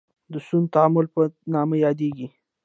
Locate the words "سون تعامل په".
0.47-1.21